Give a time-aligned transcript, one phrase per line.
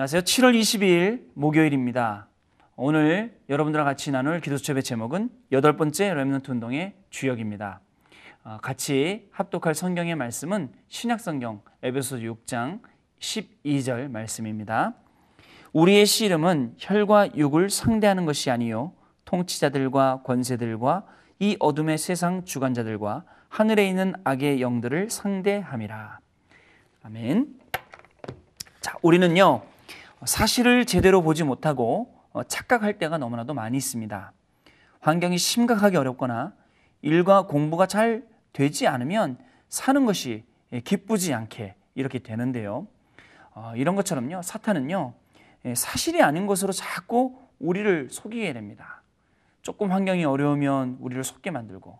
[0.00, 0.22] 안녕하세요.
[0.22, 2.26] 7월 22일 목요일입니다.
[2.76, 7.82] 오늘 여러분들과 같이 나눌 기도수첩의 제목은 여덟 번째 렘넌트 운동의 주역입니다.
[8.44, 12.80] 어, 같이 합독할 성경의 말씀은 신약성경 에베소 6장
[13.18, 14.94] 12절 말씀입니다.
[15.74, 18.94] 우리의 씨름은 혈과 육을 상대하는 것이 아니요
[19.26, 21.04] 통치자들과 권세들과
[21.40, 26.20] 이 어둠의 세상 주관자들과 하늘에 있는 악의 영들을 상대함이라.
[27.02, 27.60] 아멘.
[28.80, 29.60] 자, 우리는요,
[30.24, 34.32] 사실을 제대로 보지 못하고 어, 착각할 때가 너무나도 많이 있습니다.
[35.00, 36.52] 환경이 심각하게 어렵거나
[37.02, 39.38] 일과 공부가 잘 되지 않으면
[39.68, 42.86] 사는 것이 예, 기쁘지 않게 이렇게 되는데요.
[43.54, 45.14] 어, 이런 것처럼요, 사탄은요,
[45.64, 49.02] 예, 사실이 아닌 것으로 자꾸 우리를 속이게 됩니다.
[49.62, 51.98] 조금 환경이 어려우면 우리를 속게 만들고,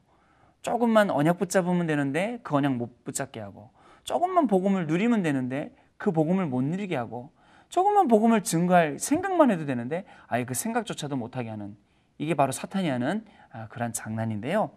[0.62, 3.70] 조금만 언약 붙잡으면 되는데 그 언약 못 붙잡게 하고,
[4.04, 7.30] 조금만 복음을 누리면 되는데 그 복음을 못 누리게 하고,
[7.70, 11.76] 조금만 복음을 증거할 생각만 해도 되는데 아예 그 생각조차도 못하게 하는
[12.18, 14.70] 이게 바로 사탄이 하는 아, 그런 장난인데요.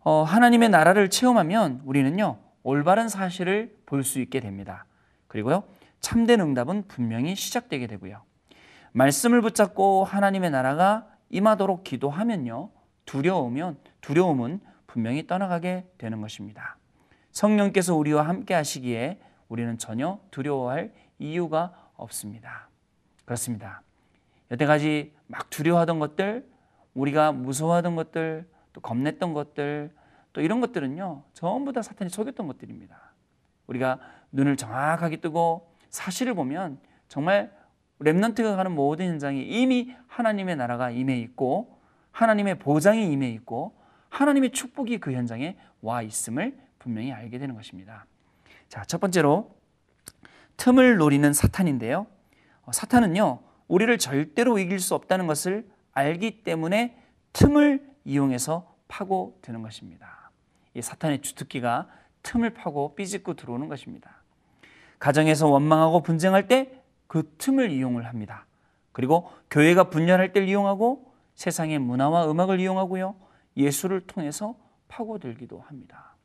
[0.00, 4.84] 어, 하나님의 나라를 체험하면 우리는요 올바른 사실을 볼 수 있게 됩니다.
[5.28, 5.64] 그리고요
[6.00, 8.22] 참된 응답은 분명히 시작되게 되고요.
[8.92, 12.70] 말씀을 붙잡고 하나님의 나라가 임하도록 기도하면요
[13.06, 16.76] 두려우면 두려움은 분명히 떠나가게 되는 것입니다.
[17.30, 22.68] 성령께서 우리와 함께 하시기에 우리는 전혀 두려워할 이유가 없습니다.
[23.24, 23.82] 그렇습니다.
[24.50, 26.46] 여태까지 막 두려워하던 것들,
[26.94, 29.94] 우리가 무서워하던 것들, 또 겁냈던 것들,
[30.32, 33.12] 또 이런 것들은요, 전부 다 사탄이 속였던 것들입니다.
[33.66, 33.98] 우리가
[34.32, 37.52] 눈을 정확하게 뜨고 사실을 보면 정말
[38.00, 41.78] 랩런트가 가는 모든 현장이 이미 하나님의 나라가 임해 있고
[42.10, 43.76] 하나님의 보장이 임해 있고
[44.08, 48.06] 하나님의 축복이 그 현장에 와 있음을 분명히 알게 되는 것입니다.
[48.68, 49.54] 자, 첫 번째로
[50.56, 52.06] 틈을 노리는 사탄인데요.
[52.62, 56.96] 어, 사탄은요, 우리를 절대로 이길 수 없다는 것을 알기 때문에
[57.32, 60.30] 틈을 이용해서 파고 드는 것입니다.
[60.74, 61.88] 이 사탄의 주특기가
[62.22, 64.22] 틈을 파고 삐짓고 들어오는 것입니다.
[64.98, 68.46] 가정에서 원망하고 분쟁할 때 그 틈을 이용을 합니다.
[68.90, 73.14] 그리고 교회가 분열할 때를 이용하고 세상의 문화와 음악을 이용하고요.
[73.54, 74.56] 예술을 통해서
[74.88, 76.16] 파고들기도 합니다.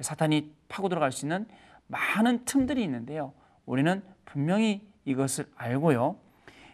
[0.00, 1.46] 사탄이 파고 들어갈 수 있는
[1.86, 3.32] 많은 틈들이 있는데요.
[3.66, 6.16] 우리는 분명히 이것을 알고요.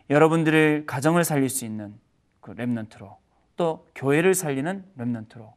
[0.09, 1.95] 여러분들의 가정을 살릴 수 있는
[2.41, 3.17] 그 Remnant로
[3.57, 5.53] 또 교회를 살리는 Remnant로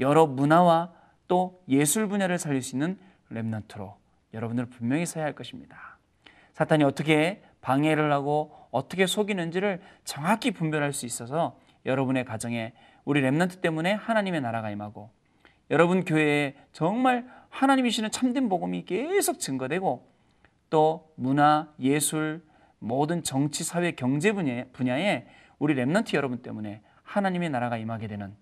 [0.00, 0.92] 여러 문화와
[1.28, 2.98] 또 예술 분야를 살릴 수 있는
[3.30, 3.94] Remnant로
[4.34, 5.98] 여러분들 분명히 서야 할 것입니다.
[6.52, 12.72] 사탄이 어떻게 방해를 하고 어떻게 속이는지를 정확히 분별할 수 있어서 여러분의 가정에
[13.04, 15.10] 우리 Remnant 때문에 하나님의 나라가 임하고
[15.70, 20.10] 여러분 교회에 정말 하나님이시는 참된 복음이 계속 증거되고
[20.70, 22.42] 또 문화, 예술,
[22.78, 25.26] 모든 정치, 사회, 경제 분야 에
[25.58, 28.34] 우리 Remnant 여러분 때문에 하나님의 나라가 임하게 되는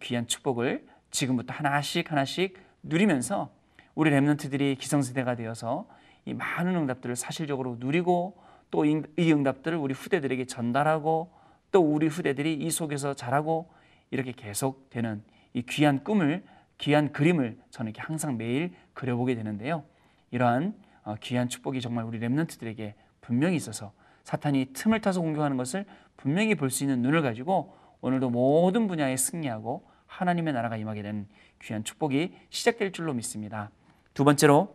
[0.00, 3.50] 귀한 축복을 지금부터 하나씩 하나씩 누리면서
[3.94, 5.88] 우리 랩런트들이 기성세대가 되어서
[6.26, 8.36] 이 많은 응답들을 사실적으로 누리고
[8.70, 11.32] 또 이 응답들을 우리 후대들에게 전달하고
[11.72, 13.70] 또 우리 후대들이 이 속에서 자라고
[14.10, 15.22] 이렇게 계속되는
[15.54, 16.44] 이 귀한 꿈을
[16.78, 19.84] 귀한 그림을 저는 이렇게 항상 매일 그려보게 되는데요.
[20.30, 23.92] 이러한 어, 귀한 축복이 정말 우리 렘넌트들에게 분명히 있어서
[24.24, 29.88] 사탄이 틈을 타서 공격하는 것을 분명히 볼 수 있는 눈을 가지고 오늘도 모든 분야에 승리하고
[30.06, 31.26] 하나님의 나라가 임하게 되는
[31.62, 33.70] 귀한 축복이 시작될 줄로 믿습니다.
[34.14, 34.74] 두 번째로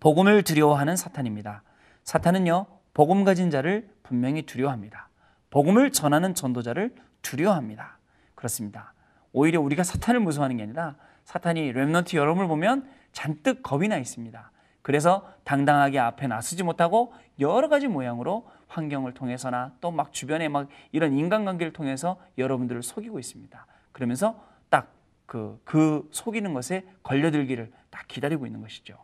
[0.00, 1.62] 복음을 두려워하는 사탄입니다.
[2.04, 5.08] 사탄은요, 복음 가진 자를 분명히 두려워합니다.
[5.50, 7.98] 복음을 전하는 전도자를 두려워합니다.
[8.34, 8.94] 그렇습니다.
[9.32, 14.50] 오히려 우리가 사탄을 무서워하는 게 아니라 사탄이 렘넌트 여러분을 보면 잔뜩 겁이 나 있습니다.
[14.82, 21.12] 그래서 당당하게 앞에 나서지 못하고 여러 가지 모양으로 환경을 통해서나 또 막 주변에 막 이런
[21.12, 23.66] 인간관계를 통해서 여러분들을 속이고 있습니다.
[23.92, 24.92] 그러면서 딱
[25.26, 28.96] 그, 그 속이는 것에 걸려들기를 딱 기다리고 있는 것이죠.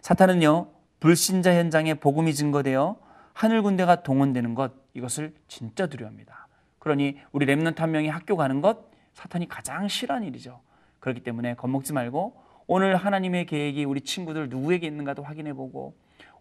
[0.00, 0.68] 사탄은요,
[1.00, 2.98] 불신자 현장에 복음이 증거되어
[3.32, 6.48] 하늘 군대가 동원되는 것, 이것을 진짜 두려워합니다.
[6.80, 10.60] 그러니 우리 Remnant 한 명이 학교 가는 것, 사탄이 가장 싫어하는 일이죠.
[11.00, 12.34] 그렇기 때문에 겁먹지 말고
[12.66, 15.94] 오늘 하나님의 계획이 우리 친구들 누구에게 있는가도 확인해 보고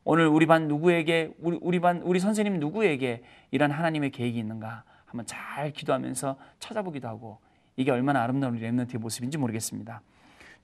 [0.04, 5.26] 오늘 우리 반 누구에게 우리, 우리 반 우리 선생님 누구에게 이런 하나님의 계획이 있는가 한번
[5.26, 7.40] 잘 기도하면서 찾아보기도 하고
[7.76, 10.02] 이게 얼마나 아름다운 랩런트의 모습인지 모르겠습니다.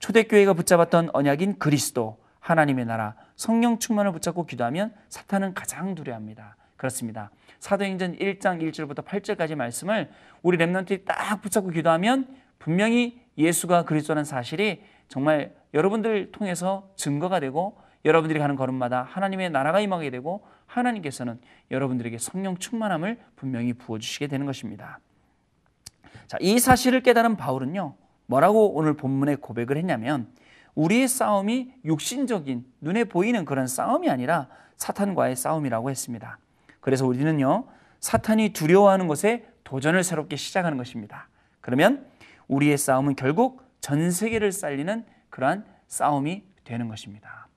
[0.00, 6.56] 초대교회가 붙잡았던 언약인 그리스도 하나님의 나라 성령 충만을 붙잡고 기도하면 사탄은 가장 두려워합니다.
[6.76, 7.30] 그렇습니다.
[7.60, 10.10] 사도행전 1장 1절부터 8절까지 말씀을
[10.42, 18.38] 우리 랩런트들이 딱 붙잡고 기도하면 분명히 예수가 그리스도라는 사실이 정말 여러분들 통해서 증거가 되고 여러분들이
[18.38, 21.40] 가는 걸음마다 하나님의 나라가 임하게 되고 하나님께서는
[21.70, 24.98] 여러분들에게 성령 충만함을 분명히 부어주시게 되는 것입니다.
[26.26, 27.94] 자, 이 사실을 깨달은 바울은요,
[28.26, 30.28] 뭐라고 오늘 본문에 고백을 했냐면,
[30.74, 36.38] 우리의 싸움이 육신적인, 눈에 보이는 그런 싸움이 아니라 사탄과의 싸움이라고 했습니다.
[36.80, 37.66] 그래서 우리는요,
[38.00, 41.28] 사탄이 두려워하는 것에 도전을 새롭게 시작하는 것입니다.
[41.60, 42.06] 그러면
[42.48, 47.48] 우리의 싸움은 결국 전 세계를 살리는 그러한 싸움이 되는 것입니다.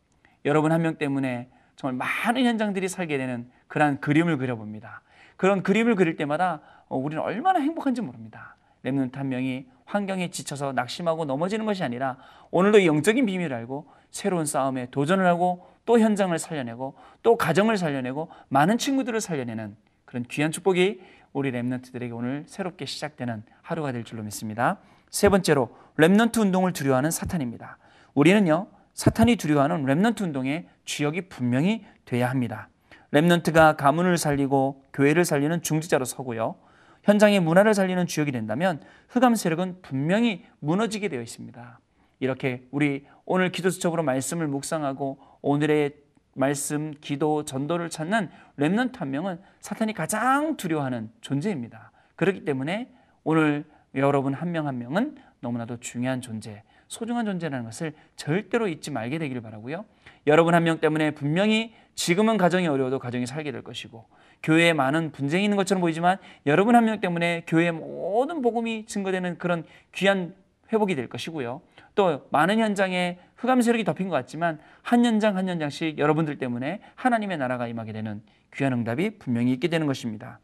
[0.46, 1.96] 여러분 한 명 때문에 정말
[2.26, 5.02] 많은 현장들이 살게 되는 그러한 그림을 그려봅니다.
[5.36, 8.56] 그런 그림을 그릴 때마다 어, 우리는 얼마나 행복한지 모릅니다.
[8.84, 12.18] 랩런트 한 명이 환경에 지쳐서 낙심하고 넘어지는 것이 아니라
[12.52, 18.78] 오늘도 영적인 비밀을 알고 새로운 싸움에 도전을 하고 또 현장을 살려내고 또 가정을 살려내고 많은
[18.78, 19.76] 친구들을 살려내는
[20.08, 21.02] 그런 귀한 축복이
[21.34, 24.80] 우리 랩런트들에게 오늘 새롭게 시작되는 하루가 될 줄로 믿습니다.
[25.10, 27.78] 세 번째로 Remnant 운동을 두려워하는 사탄입니다.
[28.16, 32.70] 우리는요 사탄이 두려워하는 Remnant 운동의 주역이 분명히 돼야 합니다.
[33.12, 36.56] Remnant가 가문을 살리고 교회를 살리는 중직자로 서고요.
[37.04, 41.80] 현장의 문화를 살리는 주역이 된다면 흑암 세력은 분명히 무너지게 되어 있습니다.
[42.20, 46.07] 이렇게 우리 오늘 기도 수첩으로 말씀을 묵상하고 오늘의
[46.38, 51.92] 말씀, 기도, 전도를 찾는 Remnant 한 명은 사탄이 가장 두려워하는 존재입니다.
[52.16, 52.90] 그렇기 때문에
[53.24, 59.86] 오늘 여러분 한명한 명은 너무나도 중요한 존재, 소중한 존재라는 것을 절대로 잊지 말게 되기를 바라고요.
[60.28, 64.06] 여러분 한 명 때문에 분명히 지금은 가정이 어려워도 가정이 살게 될 것이고
[64.44, 69.64] 교회에 많은 분쟁이 있는 것처럼 보이지만 여러분 한 명 때문에 교회의 모든 복음이 증거되는 그런
[69.94, 70.36] 귀한
[70.72, 71.62] 회복이 될 것이고요.
[71.96, 77.38] 또 많은 현장에 흑암 세력이 덮인 것 같지만 한 현장 한 현장씩 여러분들 때문에 하나님의
[77.38, 78.22] 나라가 임하게 되는
[78.56, 80.40] 귀한 응답이 분명히 있게 되는 것입니다.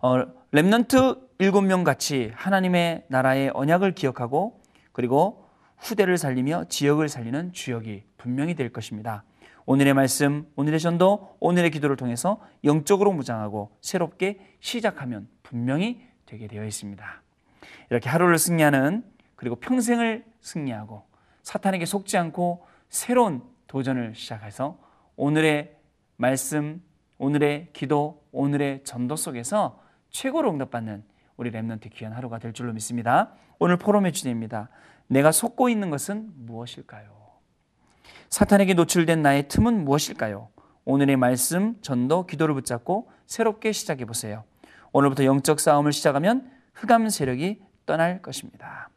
[0.00, 4.60] 어, 렘넌트 일곱 명 같이 하나님의 나라의 언약을 기억하고
[4.92, 5.48] 그리고
[5.78, 9.24] 후대를 살리며 지역을 살리는 주역이 분명히 될 것입니다.
[9.66, 17.22] 오늘의 말씀, 오늘의 전도, 오늘의 기도를 통해서 영적으로 무장하고 새롭게 시작하면 분명히 되게 되어 있습니다.
[17.90, 19.04] 이렇게 하루를 승리하는
[19.36, 21.04] 그리고 평생을 승리하고
[21.42, 24.78] 사탄에게 속지 않고 새로운 도전을 시작해서
[25.16, 25.76] 오늘의
[26.16, 26.82] 말씀,
[27.18, 29.80] 오늘의 기도, 오늘의 전도 속에서
[30.10, 31.04] 최고로 응답받는
[31.36, 33.32] 우리 랩런트 귀한 하루가 될 줄로 믿습니다.
[33.58, 34.68] 오늘 포럼의 주제입니다.
[35.06, 37.08] 내가 속고 있는 것은 무엇일까요?
[38.30, 40.48] 사탄에게 노출된 나의 틈은 무엇일까요?
[40.84, 44.44] 오늘의 말씀, 전도, 기도를 붙잡고 새롭게 시작해 보세요.
[44.92, 46.50] 오늘부터 영적 싸움을 시작하면
[46.80, 48.90] 흑암 세력이 떠날 것입니다.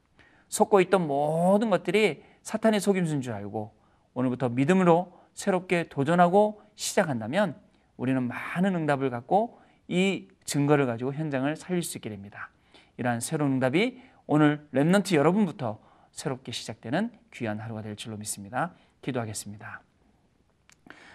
[0.48, 3.74] 속고 있던 모든 것들이 사탄의 속임수인 줄 알고
[4.14, 7.56] 오늘부터 믿음으로 새롭게 도전하고 시작한다면
[7.98, 12.50] 우리는 많은 응답을 갖고 이 증거를 가지고 현장을 살릴 수 있게 됩니다.
[12.98, 15.80] 이러한 새로운 응답이 오늘 Remnant 여러분부터
[16.12, 18.74] 새롭게 시작되는 귀한 하루가 될 줄로 믿습니다.
[19.02, 19.82] 기도하겠습니다.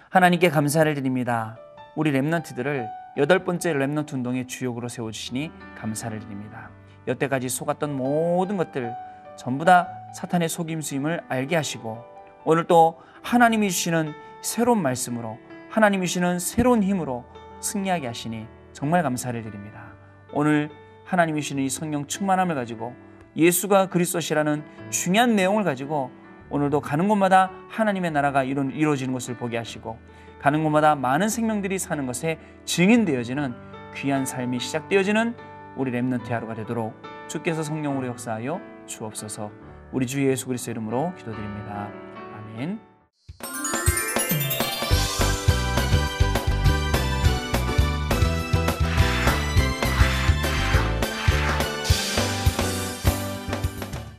[0.08, 1.58] 하나님께 감사를 드립니다.
[1.94, 6.70] 우리 Remnant들을 여덟 번째 Remnant 운동의 주역으로 세워주시니 감사를 드립니다.
[7.06, 8.92] 여태까지 속았던 모든 것들
[9.38, 12.04] 전부 다 사탄의 속임수임을 알게 하시고
[12.44, 15.38] 오늘 또 하나님이 주시는 새로운 말씀으로
[15.70, 17.24] 하나님이 주시는 새로운 힘으로
[17.60, 19.86] 승리하게 하시니 정말 감사를 드립니다.
[20.32, 20.70] 오늘
[21.04, 22.94] 하나님이 주시는 이 성령 충만함을 가지고
[23.35, 26.11] 예수가 그리스도시라는 중요한 내용을 가지고
[26.50, 29.98] 오늘도 가는 곳마다 하나님의 나라가 이루어지는 것을 보게 하시고
[30.40, 33.54] 가는 곳마다 많은 생명들이 사는 것에 증인되어지는
[33.94, 35.34] 귀한 삶이 시작되어지는
[35.76, 36.94] 우리 렘넌트 하루가 되도록
[37.28, 39.50] 주께서 성령으로 역사하여 주옵소서
[39.92, 41.88] 우리 주 예수 그리스도 이름으로 기도드립니다.
[42.34, 42.95] 아멘.